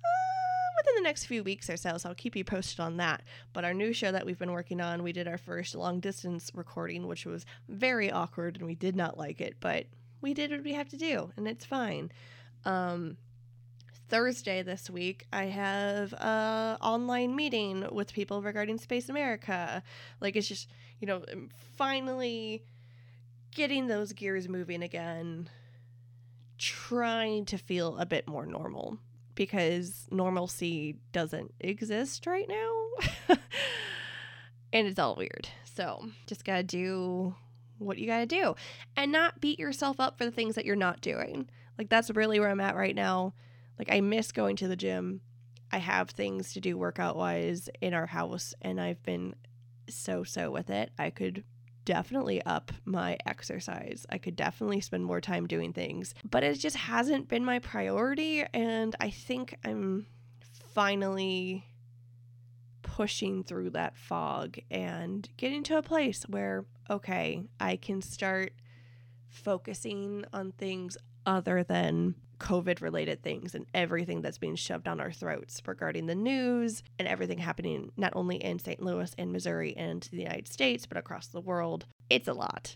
uh, 0.04 0.72
within 0.80 0.96
the 0.96 1.08
next 1.08 1.26
few 1.26 1.44
weeks 1.44 1.70
or 1.70 1.78
so. 1.78 1.98
So 1.98 2.10
I'll 2.10 2.16
keep 2.16 2.36
you 2.36 2.44
posted 2.44 2.80
on 2.80 2.98
that. 2.98 3.22
But 3.54 3.64
our 3.64 3.74
new 3.74 3.94
show 3.94 4.12
that 4.12 4.26
we've 4.26 4.40
been 4.40 4.52
working 4.52 4.82
on, 4.82 5.04
we 5.04 5.14
did 5.14 5.28
our 5.28 5.38
first 5.38 5.76
long 5.76 6.00
distance 6.00 6.52
recording, 6.54 7.08
which 7.08 7.26
was 7.26 7.46
very 7.70 8.12
awkward 8.12 8.58
and 8.58 8.66
we 8.66 8.76
did 8.76 8.96
not 8.96 9.18
like 9.18 9.40
it, 9.40 9.56
but 9.60 9.86
we 10.22 10.34
did 10.34 10.52
what 10.52 10.64
we 10.64 10.74
have 10.74 10.90
to 10.90 10.98
do 10.98 11.32
and 11.38 11.48
it's 11.48 11.66
fine. 11.66 12.12
Um, 12.66 13.18
Thursday 14.12 14.62
this 14.62 14.90
week, 14.90 15.26
I 15.32 15.46
have 15.46 16.12
a 16.12 16.78
online 16.82 17.34
meeting 17.34 17.86
with 17.94 18.12
people 18.12 18.42
regarding 18.42 18.78
Space 18.78 19.08
America. 19.08 19.82
Like 20.20 20.36
it's 20.36 20.50
just, 20.50 20.70
you 21.00 21.08
know, 21.08 21.24
finally 21.78 22.66
getting 23.56 23.88
those 23.88 24.12
gears 24.12 24.50
moving 24.50 24.84
again, 24.84 25.50
trying 26.58 27.46
to 27.46 27.58
feel 27.58 27.98
a 27.98 28.06
bit 28.06 28.28
more 28.28 28.46
normal 28.46 28.98
because 29.34 30.08
normalcy 30.12 30.98
doesn't 31.14 31.54
exist 31.62 32.28
right 32.28 32.50
now. 32.50 33.38
and 34.74 34.88
it's 34.88 35.00
all 35.00 35.16
weird. 35.16 35.48
So, 35.64 36.10
just 36.28 36.44
got 36.44 36.58
to 36.58 36.64
do 36.64 37.34
what 37.78 37.98
you 37.98 38.08
got 38.08 38.20
to 38.20 38.26
do 38.26 38.56
and 38.98 39.14
not 39.14 39.40
beat 39.40 39.58
yourself 39.58 40.02
up 40.02 40.18
for 40.18 40.26
the 40.26 40.32
things 40.32 40.56
that 40.56 40.66
you're 40.66 40.76
not 40.76 41.00
doing. 41.00 41.50
Like 41.78 41.88
that's 41.88 42.12
really 42.12 42.42
where 42.42 42.50
I'm 42.50 42.60
at 42.60 42.76
right 42.76 42.94
now 42.94 43.34
like 43.82 43.92
I 43.92 44.00
miss 44.00 44.32
going 44.32 44.58
to 44.58 44.68
the 44.68 44.76
gym. 44.76 45.22
I 45.72 45.80
have 45.80 46.12
things 46.12 46.54
to 46.54 46.62
do 46.62 46.78
workout 46.78 47.16
wise 47.16 47.68
in 47.82 47.96
our 47.96 48.06
house 48.06 48.54
and 48.62 48.80
I've 48.80 49.02
been 49.02 49.34
so 49.90 50.24
so 50.24 50.52
with 50.52 50.70
it. 50.70 50.92
I 51.00 51.10
could 51.10 51.44
definitely 51.84 52.44
up 52.44 52.72
my 52.86 53.18
exercise. 53.26 54.06
I 54.08 54.20
could 54.20 54.36
definitely 54.36 54.82
spend 54.82 55.04
more 55.04 55.20
time 55.20 55.48
doing 55.48 55.74
things, 55.74 56.14
but 56.30 56.44
it 56.44 56.60
just 56.60 56.76
hasn't 56.76 57.28
been 57.28 57.44
my 57.44 57.58
priority 57.58 58.46
and 58.54 58.96
I 59.02 59.10
think 59.10 59.58
I'm 59.66 60.06
finally 60.76 61.66
pushing 62.84 63.44
through 63.44 63.72
that 63.72 63.98
fog 63.98 64.60
and 64.70 65.28
getting 65.38 65.64
to 65.64 65.78
a 65.80 65.82
place 65.82 66.22
where 66.30 66.66
okay, 66.88 67.46
I 67.60 67.78
can 67.78 68.04
start 68.04 68.54
focusing 69.28 70.24
on 70.34 70.52
things 70.52 70.98
other 71.26 71.64
than 71.64 72.16
COVID 72.40 72.82
related 72.82 73.22
things 73.22 73.54
and 73.54 73.68
everything 73.74 74.22
that's 74.22 74.40
being 74.40 74.56
shoved 74.56 74.86
down 74.86 75.00
our 75.00 75.12
throats 75.12 75.62
regarding 75.68 76.08
the 76.08 76.16
news 76.16 76.82
and 76.98 77.08
everything 77.08 77.38
happening 77.38 77.92
not 77.98 78.14
only 78.16 78.38
in 78.38 78.58
St. 78.58 78.82
Louis 78.82 79.14
and 79.18 79.32
Missouri 79.32 79.78
and 79.78 80.08
the 80.12 80.24
United 80.24 80.48
States, 80.48 80.88
but 80.88 80.98
across 80.98 81.28
the 81.28 81.40
world. 81.40 81.86
It's 82.10 82.28
a 82.28 82.34
lot. 82.34 82.76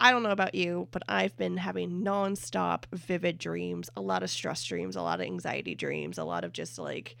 I 0.00 0.12
don't 0.12 0.22
know 0.22 0.30
about 0.30 0.54
you, 0.54 0.88
but 0.92 1.02
I've 1.08 1.36
been 1.36 1.58
having 1.58 2.02
nonstop 2.02 2.84
vivid 2.92 3.36
dreams, 3.36 3.90
a 3.96 4.00
lot 4.00 4.22
of 4.22 4.30
stress 4.30 4.64
dreams, 4.64 4.96
a 4.96 5.02
lot 5.02 5.20
of 5.20 5.26
anxiety 5.26 5.74
dreams, 5.74 6.16
a 6.16 6.24
lot 6.24 6.44
of 6.44 6.52
just 6.52 6.78
like 6.78 7.16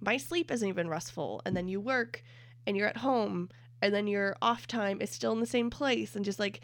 my 0.00 0.16
sleep 0.16 0.50
isn't 0.50 0.68
even 0.68 0.88
restful. 0.88 1.40
And 1.46 1.56
then 1.56 1.68
you 1.68 1.80
work 1.80 2.22
and 2.66 2.76
you're 2.76 2.88
at 2.88 2.98
home 2.98 3.48
and 3.80 3.94
then 3.94 4.06
your 4.06 4.36
off 4.42 4.66
time 4.66 5.00
is 5.00 5.10
still 5.10 5.32
in 5.32 5.40
the 5.40 5.46
same 5.46 5.70
place 5.70 6.16
and 6.16 6.24
just 6.24 6.38
like 6.38 6.60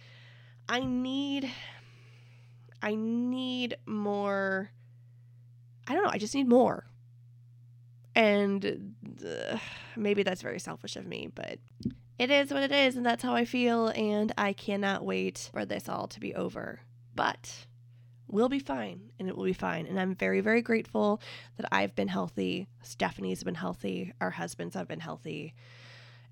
I 0.69 0.81
need 0.81 1.51
I 2.85 2.97
need 2.97 3.79
more. 3.87 4.71
I 5.89 5.95
don't 5.95 6.05
know. 6.05 6.11
I 6.13 6.19
just 6.19 6.35
need 6.35 6.47
more. 6.47 6.85
And 8.15 8.95
uh, 9.27 9.57
maybe 9.97 10.23
that's 10.23 10.43
very 10.43 10.61
selfish 10.61 10.97
of 10.97 11.07
me, 11.07 11.31
but 11.35 11.59
it 12.19 12.31
is 12.31 12.53
what 12.53 12.63
it 12.63 12.71
is, 12.71 12.97
and 12.97 13.05
that's 13.05 13.23
how 13.23 13.35
I 13.35 13.47
feel. 13.47 13.89
And 13.89 14.33
I 14.37 14.53
cannot 14.53 15.03
wait 15.03 15.49
for 15.51 15.65
this 15.65 15.89
all 15.89 16.07
to 16.09 16.21
be 16.21 16.35
over. 16.35 16.81
But 17.15 17.67
we'll 18.29 18.51
be 18.51 18.59
fine, 18.59 19.13
and 19.19 19.31
it 19.31 19.37
will 19.37 19.45
be 19.45 19.55
fine. 19.55 19.87
And 19.87 19.99
I'm 19.99 20.15
very, 20.15 20.43
very 20.43 20.61
grateful 20.61 21.23
that 21.57 21.67
I've 21.73 21.97
been 21.97 22.09
healthy. 22.09 22.69
Stephanie's 22.83 23.43
been 23.43 23.55
healthy. 23.55 24.13
Our 24.21 24.31
husbands 24.31 24.75
have 24.75 24.89
been 24.89 25.01
healthy. 25.01 25.55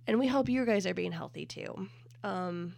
And 0.06 0.18
we 0.18 0.26
hope 0.26 0.50
you 0.50 0.66
guys 0.66 0.86
are 0.86 0.94
being 0.94 1.12
healthy 1.12 1.46
too. 1.46 1.88
Um, 2.22 2.74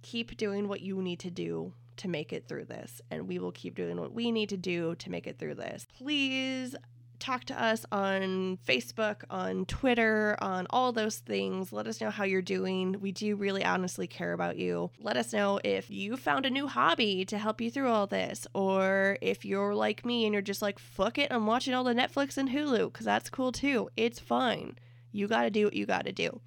keep 0.00 0.38
doing 0.38 0.68
what 0.68 0.80
you 0.80 1.02
need 1.02 1.20
to 1.20 1.30
do 1.30 1.74
to 2.00 2.08
make 2.08 2.32
it 2.32 2.46
through 2.46 2.66
this, 2.66 3.00
and 3.10 3.26
we 3.26 3.38
will 3.38 3.52
keep 3.52 3.74
doing 3.74 4.00
what 4.00 4.12
we 4.12 4.30
need 4.30 4.50
to 4.50 4.56
do 4.56 4.94
to 4.96 5.10
make 5.10 5.26
it 5.26 5.38
through 5.38 5.54
this. 5.54 5.86
Please 5.96 6.74
talk 7.18 7.44
to 7.44 7.62
us 7.62 7.84
on 7.92 8.58
Facebook, 8.66 9.24
on 9.28 9.66
Twitter, 9.66 10.38
on 10.40 10.66
all 10.70 10.90
those 10.90 11.18
things. 11.18 11.70
Let 11.70 11.86
us 11.86 12.00
know 12.00 12.08
how 12.08 12.24
you're 12.24 12.40
doing. 12.40 12.96
We 12.98 13.12
do 13.12 13.36
really 13.36 13.62
honestly 13.62 14.06
care 14.06 14.32
about 14.32 14.56
you. 14.56 14.90
Let 14.98 15.18
us 15.18 15.34
know 15.34 15.60
if 15.62 15.90
you 15.90 16.16
found 16.16 16.46
a 16.46 16.50
new 16.50 16.66
hobby 16.66 17.26
to 17.26 17.36
help 17.36 17.60
you 17.60 17.70
through 17.70 17.90
all 17.90 18.06
this, 18.06 18.46
or 18.54 19.18
if 19.20 19.44
you're 19.44 19.74
like 19.74 20.06
me 20.06 20.24
and 20.24 20.32
you're 20.32 20.40
just 20.40 20.62
like, 20.62 20.78
fuck 20.78 21.18
it, 21.18 21.30
I'm 21.30 21.46
watching 21.46 21.74
all 21.74 21.84
the 21.84 21.92
Netflix 21.92 22.38
and 22.38 22.48
Hulu, 22.48 22.90
because 22.90 23.04
that's 23.04 23.28
cool 23.28 23.52
too. 23.52 23.90
It's 23.98 24.18
fine. 24.18 24.78
You 25.12 25.28
got 25.28 25.42
to 25.42 25.50
do 25.50 25.64
what 25.66 25.74
you 25.74 25.84
got 25.84 26.06
to 26.06 26.12
do. 26.12 26.40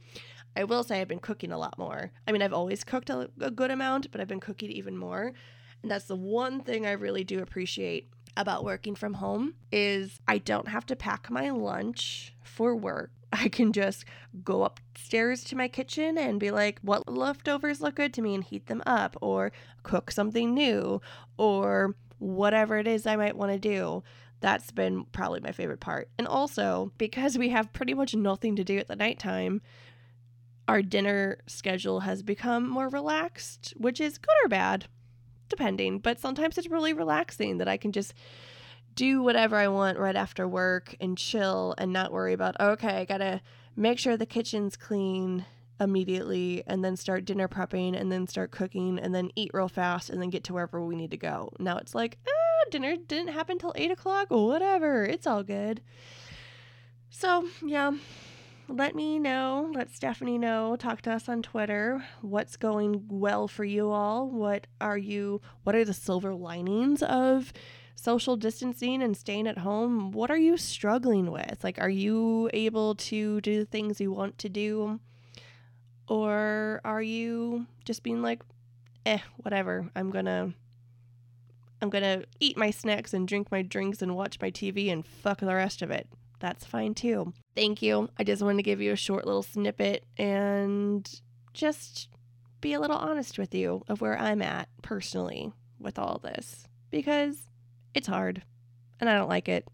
I 0.56 0.64
will 0.64 0.84
say 0.84 1.02
I've 1.02 1.08
been 1.08 1.20
cooking 1.20 1.52
a 1.52 1.58
lot 1.58 1.78
more. 1.78 2.12
I 2.28 2.32
mean, 2.32 2.42
I've 2.42 2.54
always 2.54 2.84
cooked 2.84 3.10
a, 3.10 3.30
a 3.40 3.52
good 3.52 3.72
amount, 3.72 4.12
but 4.12 4.22
I've 4.22 4.28
been 4.28 4.40
cooking 4.40 4.72
even 4.72 4.98
more. 4.98 5.34
And 5.82 5.92
that's 5.92 6.06
the 6.06 6.16
one 6.16 6.62
thing 6.62 6.86
I 6.86 6.92
really 6.92 7.24
do 7.24 7.40
appreciate 7.40 8.10
about 8.36 8.64
working 8.64 8.96
from 8.96 9.16
home 9.16 9.54
is 9.72 10.20
I 10.28 10.38
don't 10.40 10.68
have 10.68 10.86
to 10.88 10.96
pack 10.96 11.30
my 11.30 11.50
lunch 11.50 12.34
for 12.44 12.76
work. 12.76 13.12
I 13.34 13.50
can 13.50 13.74
just 13.74 14.06
go 14.44 14.64
upstairs 14.64 15.44
to 15.46 15.56
my 15.56 15.68
kitchen 15.68 16.18
and 16.18 16.40
be 16.40 16.52
like, 16.52 16.80
what 16.82 17.08
leftovers 17.08 17.82
look 17.82 17.96
good 17.96 18.14
to 18.14 18.22
me 18.22 18.36
and 18.36 18.44
heat 18.44 18.68
them 18.68 18.84
up 18.86 19.18
or 19.22 19.52
cook 19.82 20.12
something 20.12 20.54
new 20.54 21.02
or 21.38 21.96
whatever 22.20 22.78
it 22.78 22.88
is 22.88 23.06
I 23.06 23.16
might 23.16 23.36
want 23.36 23.52
to 23.52 23.60
do. 23.60 24.04
That's 24.40 24.72
been 24.72 25.06
probably 25.06 25.40
my 25.40 25.52
favorite 25.52 25.80
part. 25.80 26.10
And 26.18 26.28
also, 26.28 26.92
because 26.98 27.38
we 27.38 27.50
have 27.50 27.74
pretty 27.74 27.94
much 27.94 28.14
nothing 28.14 28.56
to 28.58 28.64
do 28.64 28.78
at 28.78 28.88
the 28.88 28.96
nighttime, 28.96 29.62
our 30.68 30.82
dinner 30.82 31.40
schedule 31.48 32.02
has 32.02 32.24
become 32.24 32.70
more 32.70 32.90
relaxed, 32.90 33.74
which 33.78 34.00
is 34.00 34.18
good 34.18 34.36
or 34.44 34.50
bad, 34.50 34.86
depending. 35.50 36.00
But 36.00 36.20
sometimes 36.20 36.58
it's 36.58 36.70
really 36.70 36.94
relaxing 36.94 37.58
that 37.58 37.68
I 37.68 37.78
can 37.78 37.92
just 37.92 38.14
do 38.96 39.22
whatever 39.22 39.56
I 39.56 39.68
want 39.68 39.98
right 39.98 40.16
after 40.16 40.48
work 40.48 40.96
and 41.00 41.18
chill 41.18 41.76
and 41.78 41.92
not 41.92 42.12
worry 42.12 42.34
about, 42.34 42.60
okay, 42.60 42.98
I 42.98 43.06
gotta 43.06 43.42
make 43.76 44.00
sure 44.00 44.16
the 44.16 44.26
kitchen's 44.26 44.78
clean 44.78 45.46
immediately 45.80 46.64
and 46.68 46.84
then 46.84 46.96
start 46.96 47.26
dinner 47.26 47.48
prepping 47.48 48.00
and 48.00 48.12
then 48.12 48.28
start 48.28 48.52
cooking 48.52 49.00
and 49.00 49.14
then 49.14 49.32
eat 49.36 49.52
real 49.54 49.68
fast 49.68 50.10
and 50.10 50.22
then 50.22 50.30
get 50.30 50.44
to 50.46 50.54
wherever 50.54 50.84
we 50.84 50.96
need 50.96 51.12
to 51.12 51.18
go. 51.18 51.52
Now 51.60 51.78
it's 51.78 51.96
like, 51.96 52.18
ah, 52.28 52.70
dinner 52.70 52.96
didn't 52.96 53.34
happen 53.34 53.58
till 53.58 53.74
eight 53.76 53.92
o'clock. 53.92 54.28
Whatever. 54.30 55.04
It's 55.04 55.28
all 55.28 55.44
good. 55.44 55.82
So, 57.10 57.48
yeah, 57.64 57.92
let 58.68 58.96
me 58.96 59.20
know, 59.20 59.72
let 59.74 59.94
Stephanie 59.94 60.38
know, 60.38 60.76
talk 60.76 61.02
to 61.04 61.12
us 61.12 61.28
on 61.28 61.42
Twitter. 61.42 62.04
What's 62.22 62.56
going 62.56 63.06
well 63.10 63.48
for 63.48 63.64
you 63.64 63.90
all? 63.90 64.30
What 64.30 64.68
are 64.80 64.98
you 64.98 65.42
what 65.64 65.76
are 65.76 65.86
the 65.86 65.94
silver 65.94 66.34
linings 66.34 67.04
of 67.04 67.54
social 67.96 68.36
distancing 68.36 69.02
and 69.02 69.16
staying 69.16 69.48
at 69.48 69.60
home? 69.60 70.12
What 70.12 70.32
are 70.32 70.38
you 70.38 70.58
struggling 70.58 71.32
with? 71.32 71.64
Like 71.64 71.80
are 71.80 71.90
you 71.90 72.50
able 72.54 72.96
to 72.96 73.42
do 73.42 73.60
the 73.60 73.66
things 73.66 74.02
you 74.02 74.12
want 74.12 74.38
to 74.40 74.50
do? 74.50 75.00
Or 76.08 76.82
are 76.84 77.02
you 77.02 77.68
just 77.86 78.04
being 78.04 78.22
like, 78.22 78.44
"Eh, 79.06 79.20
whatever. 79.38 79.90
I'm 79.96 80.10
going 80.10 80.26
to 80.26 80.54
I'm 81.82 81.90
going 81.90 82.04
to 82.04 82.26
eat 82.40 82.56
my 82.56 82.72
snacks 82.72 83.14
and 83.14 83.28
drink 83.28 83.52
my 83.52 83.62
drinks 83.62 84.02
and 84.02 84.16
watch 84.16 84.40
my 84.42 84.50
TV 84.50 84.90
and 84.90 85.06
fuck 85.06 85.42
the 85.42 85.54
rest 85.54 85.82
of 85.82 85.92
it. 85.92 86.08
That's 86.44 86.66
fine 86.66 86.94
too. 86.94 87.32
Thank 87.56 87.82
you. 87.82 88.10
I 88.20 88.26
just 88.26 88.42
wanted 88.42 88.58
to 88.58 88.64
give 88.64 88.82
you 88.82 88.92
a 88.92 88.98
short 88.98 89.26
little 89.26 89.44
snippet 89.44 90.04
and 90.18 91.10
just 91.54 92.10
be 92.60 92.74
a 92.74 92.82
little 92.82 92.98
honest 92.98 93.40
with 93.40 93.56
you 93.56 93.86
of 93.88 94.02
where 94.02 94.20
I'm 94.20 94.42
at 94.42 94.68
personally 94.82 95.54
with 95.80 95.98
all 95.98 96.20
this 96.22 96.68
because 96.92 97.48
it's 97.94 98.08
hard 98.08 98.44
and 99.00 99.10
I 99.10 99.16
don't 99.16 99.30
like 99.30 99.48
it. 99.48 99.66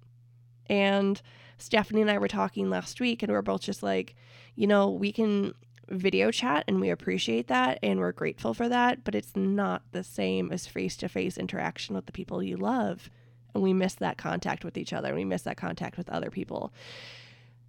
And 0.67 1.19
Stephanie 1.57 2.01
and 2.01 2.11
I 2.11 2.19
were 2.19 2.27
talking 2.27 2.69
last 2.69 3.01
week 3.01 3.23
and 3.23 3.31
we 3.31 3.35
are 3.35 3.41
both 3.41 3.61
just 3.61 3.81
like, 3.81 4.13
you 4.53 4.67
know, 4.67 4.91
we 4.91 5.11
can 5.11 5.55
video 5.89 6.29
chat 6.29 6.65
and 6.67 6.79
we 6.79 6.91
appreciate 6.91 7.47
that 7.47 7.79
and 7.81 7.99
we're 7.99 8.11
grateful 8.11 8.53
for 8.53 8.69
that, 8.69 9.03
but 9.03 9.15
it's 9.15 9.35
not 9.35 9.81
the 9.91 10.03
same 10.03 10.51
as 10.51 10.67
face 10.67 10.95
to 10.97 11.09
face 11.09 11.35
interaction 11.35 11.95
with 11.95 12.05
the 12.05 12.11
people 12.11 12.43
you 12.43 12.57
love. 12.57 13.09
And 13.53 13.63
we 13.63 13.73
miss 13.73 13.95
that 13.95 14.17
contact 14.17 14.63
with 14.63 14.77
each 14.77 14.93
other 14.93 15.07
and 15.09 15.17
we 15.17 15.25
miss 15.25 15.41
that 15.43 15.57
contact 15.57 15.97
with 15.97 16.09
other 16.09 16.29
people. 16.29 16.71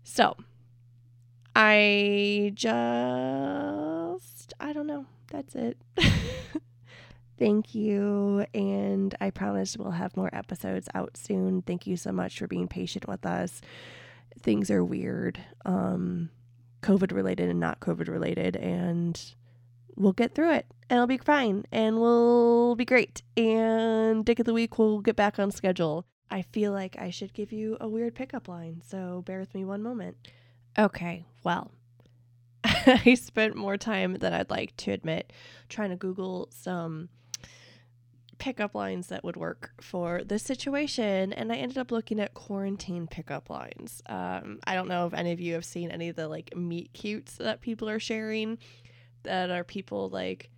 So 0.04 0.36
I 1.54 2.52
just, 2.54 2.70
I 4.60 4.72
don't 4.72 4.86
know. 4.86 5.06
That's 5.30 5.54
it. 5.54 5.76
Thank 7.38 7.74
you. 7.74 8.44
And 8.52 9.14
I 9.20 9.30
promise 9.30 9.76
we'll 9.76 9.92
have 9.92 10.16
more 10.16 10.30
episodes 10.32 10.88
out 10.94 11.16
soon. 11.16 11.62
Thank 11.62 11.86
you 11.86 11.96
so 11.96 12.12
much 12.12 12.38
for 12.38 12.46
being 12.46 12.68
patient 12.68 13.08
with 13.08 13.24
us. 13.24 13.62
Things 14.42 14.70
are 14.70 14.84
weird. 14.84 15.40
Um, 15.64 16.30
COVID 16.82 17.12
related 17.12 17.48
and 17.48 17.58
not 17.58 17.80
COVID 17.80 18.08
related. 18.08 18.56
And 18.56 19.20
we'll 20.00 20.12
get 20.12 20.34
through 20.34 20.52
it 20.52 20.66
and 20.88 20.96
it'll 20.96 21.06
be 21.06 21.18
fine 21.18 21.64
and 21.70 22.00
we'll 22.00 22.74
be 22.74 22.84
great. 22.84 23.22
And 23.36 24.24
Dick 24.24 24.38
of 24.38 24.46
the 24.46 24.54
Week 24.54 24.78
will 24.78 25.00
get 25.00 25.14
back 25.14 25.38
on 25.38 25.50
schedule. 25.50 26.06
I 26.30 26.42
feel 26.42 26.72
like 26.72 26.96
I 26.98 27.10
should 27.10 27.34
give 27.34 27.52
you 27.52 27.76
a 27.80 27.88
weird 27.88 28.14
pickup 28.14 28.48
line, 28.48 28.82
so 28.86 29.22
bear 29.26 29.40
with 29.40 29.54
me 29.54 29.64
one 29.64 29.82
moment. 29.82 30.16
Okay, 30.78 31.24
well, 31.42 31.72
I 32.64 33.14
spent 33.14 33.56
more 33.56 33.76
time 33.76 34.14
than 34.14 34.32
I'd 34.32 34.50
like 34.50 34.76
to 34.78 34.92
admit 34.92 35.32
trying 35.68 35.90
to 35.90 35.96
Google 35.96 36.48
some 36.52 37.08
pickup 38.38 38.74
lines 38.74 39.08
that 39.08 39.24
would 39.24 39.36
work 39.36 39.72
for 39.80 40.22
this 40.24 40.44
situation, 40.44 41.32
and 41.32 41.52
I 41.52 41.56
ended 41.56 41.78
up 41.78 41.90
looking 41.90 42.20
at 42.20 42.32
quarantine 42.32 43.08
pickup 43.08 43.50
lines. 43.50 44.00
Um, 44.06 44.60
I 44.64 44.74
don't 44.74 44.88
know 44.88 45.06
if 45.06 45.14
any 45.14 45.32
of 45.32 45.40
you 45.40 45.54
have 45.54 45.64
seen 45.64 45.90
any 45.90 46.08
of 46.08 46.16
the 46.16 46.28
like 46.28 46.56
meet 46.56 46.92
cutes 46.92 47.36
that 47.38 47.60
people 47.60 47.88
are 47.88 48.00
sharing, 48.00 48.58
that 49.22 49.50
are 49.50 49.64
people 49.64 50.08
like 50.08 50.50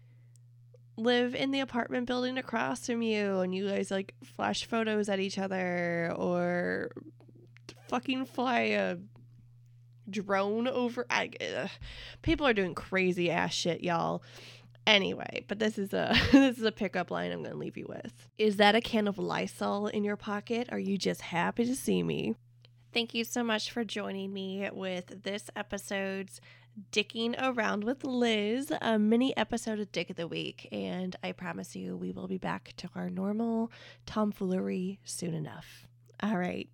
live 0.96 1.34
in 1.34 1.50
the 1.50 1.60
apartment 1.60 2.06
building 2.06 2.38
across 2.38 2.86
from 2.86 3.02
you, 3.02 3.40
and 3.40 3.54
you 3.54 3.68
guys 3.68 3.90
like 3.90 4.14
flash 4.24 4.64
photos 4.64 5.08
at 5.08 5.20
each 5.20 5.38
other, 5.38 6.12
or 6.16 6.90
fucking 7.88 8.24
fly 8.26 8.60
a 8.60 8.96
drone 10.08 10.68
over. 10.68 11.06
I, 11.10 11.30
people 12.22 12.46
are 12.46 12.54
doing 12.54 12.74
crazy 12.74 13.30
ass 13.30 13.52
shit, 13.52 13.82
y'all. 13.82 14.22
Anyway, 14.86 15.44
but 15.46 15.58
this 15.58 15.78
is 15.78 15.92
a 15.92 16.14
this 16.32 16.58
is 16.58 16.64
a 16.64 16.72
pickup 16.72 17.10
line 17.10 17.30
I'm 17.30 17.44
to 17.44 17.54
leave 17.54 17.76
you 17.76 17.86
with. 17.88 18.28
Is 18.38 18.56
that 18.56 18.74
a 18.74 18.80
can 18.80 19.06
of 19.06 19.18
Lysol 19.18 19.86
in 19.86 20.04
your 20.04 20.16
pocket? 20.16 20.68
Are 20.72 20.78
you 20.78 20.98
just 20.98 21.20
happy 21.20 21.64
to 21.64 21.74
see 21.74 22.02
me? 22.02 22.34
Thank 22.92 23.14
you 23.14 23.24
so 23.24 23.42
much 23.42 23.70
for 23.70 23.84
joining 23.84 24.34
me 24.34 24.68
with 24.70 25.22
this 25.22 25.48
episode's 25.56 26.42
Dicking 26.90 27.34
Around 27.38 27.84
with 27.84 28.04
Liz, 28.04 28.72
a 28.80 28.98
mini 28.98 29.36
episode 29.36 29.78
of 29.78 29.92
Dick 29.92 30.10
of 30.10 30.16
the 30.16 30.28
Week. 30.28 30.68
And 30.72 31.14
I 31.22 31.32
promise 31.32 31.76
you, 31.76 31.96
we 31.96 32.12
will 32.12 32.28
be 32.28 32.38
back 32.38 32.72
to 32.78 32.88
our 32.94 33.10
normal 33.10 33.70
tomfoolery 34.06 35.00
soon 35.04 35.34
enough. 35.34 35.86
All 36.22 36.36
right. 36.36 36.68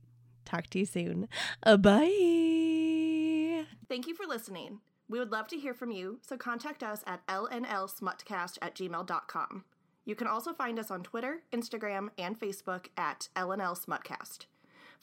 Talk 0.44 0.68
to 0.70 0.78
you 0.78 0.86
soon. 0.86 1.28
Uh, 1.62 1.76
bye. 1.76 3.64
Thank 3.88 4.06
you 4.06 4.14
for 4.14 4.26
listening. 4.26 4.80
We 5.08 5.18
would 5.18 5.32
love 5.32 5.48
to 5.48 5.58
hear 5.58 5.74
from 5.74 5.90
you, 5.90 6.20
so 6.22 6.36
contact 6.36 6.82
us 6.82 7.02
at 7.06 7.26
lnlsmutcast 7.26 8.58
at 8.60 8.74
gmail.com. 8.74 9.64
You 10.04 10.14
can 10.14 10.26
also 10.26 10.52
find 10.52 10.78
us 10.78 10.90
on 10.90 11.02
Twitter, 11.02 11.42
Instagram, 11.52 12.08
and 12.18 12.38
Facebook 12.38 12.86
at 12.96 13.28
lnlsmutcast. 13.36 14.46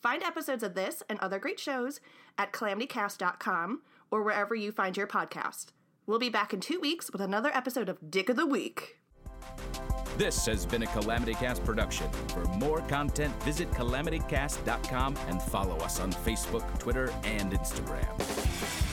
Find 0.01 0.23
episodes 0.23 0.63
of 0.63 0.75
this 0.75 1.03
and 1.09 1.19
other 1.19 1.39
great 1.39 1.59
shows 1.59 1.99
at 2.37 2.53
calamitycast.com 2.53 3.81
or 4.15 4.23
wherever 4.23 4.55
you 4.55 4.71
find 4.71 4.95
your 4.95 5.07
podcast. 5.07 5.67
We'll 6.07 6.19
be 6.19 6.29
back 6.29 6.53
in 6.53 6.61
two 6.61 6.79
weeks 6.79 7.11
with 7.11 7.19
another 7.19 7.51
episode 7.53 7.89
of 7.89 8.09
Dick 8.09 8.29
of 8.29 8.37
the 8.37 8.45
Week. 8.45 8.97
This 10.17 10.45
has 10.45 10.65
been 10.65 10.83
a 10.83 10.87
Calamity 10.87 11.33
Cast 11.33 11.65
production. 11.65 12.09
For 12.29 12.45
more 12.45 12.79
content, 12.81 13.33
visit 13.43 13.69
calamitycast.com 13.71 15.17
and 15.27 15.41
follow 15.41 15.75
us 15.79 15.99
on 15.99 16.13
Facebook, 16.13 16.79
Twitter, 16.79 17.13
and 17.25 17.51
Instagram. 17.51 18.84